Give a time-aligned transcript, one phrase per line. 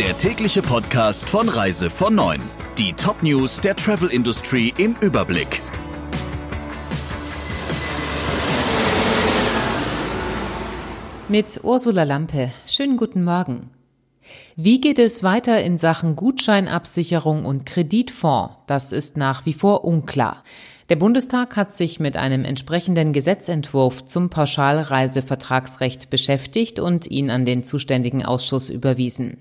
[0.00, 2.40] der tägliche Podcast von Reise von 9.
[2.78, 5.60] Die Top-News der Travel Industry im Überblick.
[11.28, 12.50] Mit Ursula Lampe.
[12.66, 13.68] Schönen guten Morgen.
[14.56, 18.54] Wie geht es weiter in Sachen Gutscheinabsicherung und Kreditfonds?
[18.66, 20.44] Das ist nach wie vor unklar.
[20.88, 27.62] Der Bundestag hat sich mit einem entsprechenden Gesetzentwurf zum Pauschalreisevertragsrecht beschäftigt und ihn an den
[27.62, 29.36] zuständigen Ausschuss überwiesen.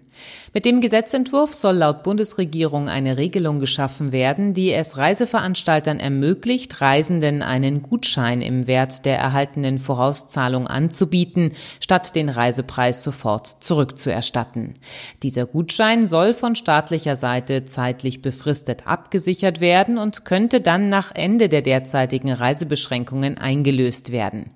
[0.53, 7.43] Mit dem Gesetzentwurf soll laut Bundesregierung eine Regelung geschaffen werden, die es Reiseveranstaltern ermöglicht, Reisenden
[7.43, 14.75] einen Gutschein im Wert der erhaltenen Vorauszahlung anzubieten, statt den Reisepreis sofort zurückzuerstatten.
[15.21, 21.47] Dieser Gutschein soll von staatlicher Seite zeitlich befristet abgesichert werden und könnte dann nach Ende
[21.47, 24.47] der derzeitigen Reisebeschränkungen eingelöst werden.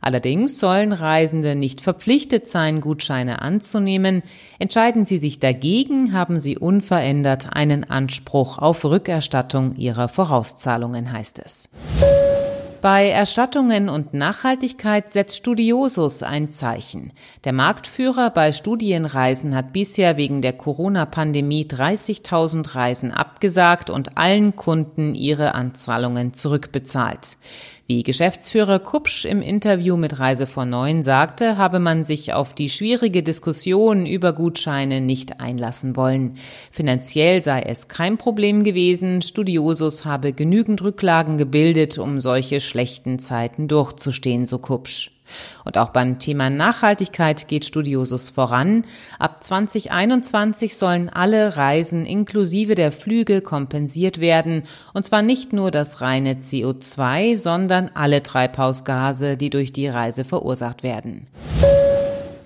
[0.00, 4.22] Allerdings sollen Reisende nicht verpflichtet sein, Gutscheine anzunehmen.
[4.58, 11.68] Entscheiden sie sich dagegen, haben sie unverändert einen Anspruch auf Rückerstattung ihrer Vorauszahlungen, heißt es.
[12.80, 17.12] Bei Erstattungen und Nachhaltigkeit setzt Studiosus ein Zeichen.
[17.44, 25.14] Der Marktführer bei Studienreisen hat bisher wegen der Corona-Pandemie 30.000 Reisen abgesagt und allen Kunden
[25.14, 27.36] ihre Anzahlungen zurückbezahlt.
[27.90, 32.68] Wie Geschäftsführer Kupsch im Interview mit Reise vor Neun sagte, habe man sich auf die
[32.68, 36.36] schwierige Diskussion über Gutscheine nicht einlassen wollen.
[36.70, 43.66] Finanziell sei es kein Problem gewesen, Studiosus habe genügend Rücklagen gebildet, um solche schlechten Zeiten
[43.66, 45.10] durchzustehen, so Kupsch.
[45.64, 48.84] Und auch beim Thema Nachhaltigkeit geht Studiosus voran.
[49.18, 54.62] Ab 2021 sollen alle Reisen inklusive der Flüge kompensiert werden,
[54.94, 60.82] und zwar nicht nur das reine CO2, sondern alle Treibhausgase, die durch die Reise verursacht
[60.82, 61.26] werden.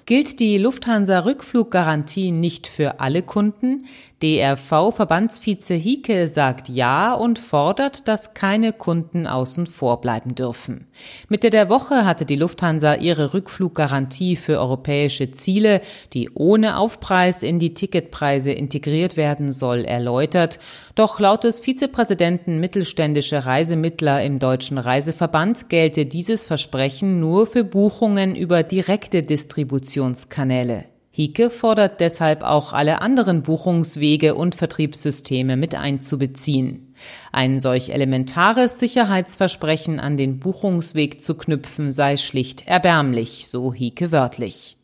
[0.07, 3.87] Gilt die Lufthansa-Rückfluggarantie nicht für alle Kunden?
[4.25, 10.87] DRV-Verbandsvize Hieke sagt Ja und fordert, dass keine Kunden außen vor bleiben dürfen.
[11.29, 15.83] Mitte der Woche hatte die Lufthansa ihre Rückfluggarantie für europäische Ziele,
[16.15, 20.59] die ohne Aufpreis in die Ticketpreise integriert werden soll, erläutert.
[20.95, 28.37] Doch laut des Vizepräsidenten mittelständische Reisemittler im Deutschen Reiseverband gelte dieses Versprechen nur für Buchungen
[28.37, 29.21] über direkte
[29.95, 30.85] Distributionskanäle.
[31.11, 36.93] Hike fordert deshalb auch alle anderen Buchungswege und Vertriebssysteme mit einzubeziehen.
[37.31, 44.77] Ein solch elementares Sicherheitsversprechen an den Buchungsweg zu knüpfen sei schlicht erbärmlich, so Hike wörtlich.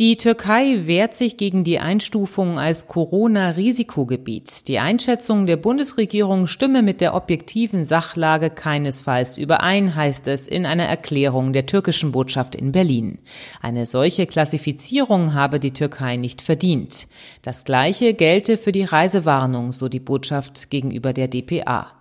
[0.00, 4.66] Die Türkei wehrt sich gegen die Einstufung als Corona-Risikogebiet.
[4.66, 10.86] Die Einschätzung der Bundesregierung stimme mit der objektiven Sachlage keinesfalls überein, heißt es in einer
[10.86, 13.18] Erklärung der türkischen Botschaft in Berlin.
[13.62, 17.06] Eine solche Klassifizierung habe die Türkei nicht verdient.
[17.42, 21.93] Das Gleiche gelte für die Reisewarnung, so die Botschaft gegenüber der DPA.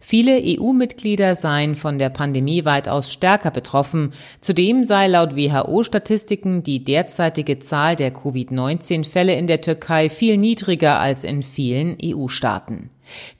[0.00, 4.12] Viele EU-Mitglieder seien von der Pandemie weitaus stärker betroffen.
[4.40, 11.24] Zudem sei laut WHO-Statistiken die derzeitige Zahl der Covid-19-Fälle in der Türkei viel niedriger als
[11.24, 12.90] in vielen EU-Staaten.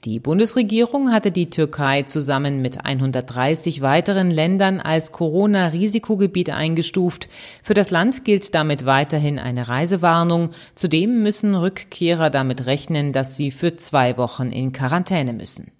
[0.03, 7.29] Die Bundesregierung hatte die Türkei zusammen mit 130 weiteren Ländern als Corona-Risikogebiet eingestuft.
[7.63, 10.51] Für das Land gilt damit weiterhin eine Reisewarnung.
[10.75, 15.71] Zudem müssen Rückkehrer damit rechnen, dass sie für zwei Wochen in Quarantäne müssen.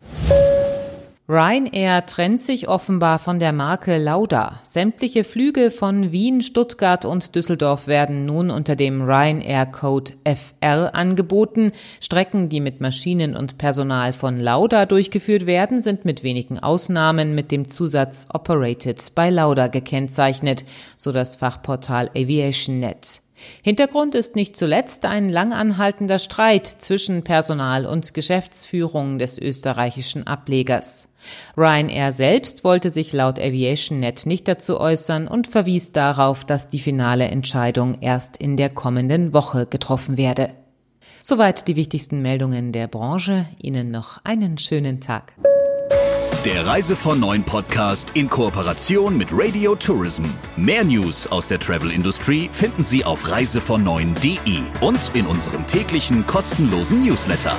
[1.30, 4.62] Ryanair trennt sich offenbar von der Marke Lauda.
[4.64, 11.74] Sämtliche Flüge von Wien, Stuttgart und Düsseldorf werden nun unter dem Ryanair Code FR angeboten.
[12.00, 17.52] Strecken, die mit Maschinen und Personal von Lauda durchgeführt werden, sind mit wenigen Ausnahmen mit
[17.52, 20.64] dem Zusatz Operated by Lauda gekennzeichnet,
[20.96, 23.20] so das Fachportal AviationNet.
[23.62, 31.08] Hintergrund ist nicht zuletzt ein langanhaltender Streit zwischen Personal und Geschäftsführung des österreichischen Ablegers.
[31.58, 37.26] Ryanair selbst wollte sich laut AviationNet nicht dazu äußern und verwies darauf, dass die finale
[37.26, 40.50] Entscheidung erst in der kommenden Woche getroffen werde.
[41.22, 43.48] Soweit die wichtigsten Meldungen der Branche.
[43.62, 45.34] Ihnen noch einen schönen Tag.
[46.46, 50.24] Der Reise von Neuen Podcast in Kooperation mit Radio Tourism.
[50.56, 53.84] Mehr News aus der Travel Industry finden Sie auf reisevon
[54.80, 57.56] und in unserem täglichen kostenlosen Newsletter.